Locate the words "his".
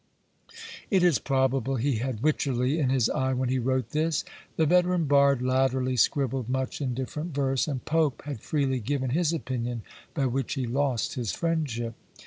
2.89-3.07, 9.11-9.31, 11.13-11.31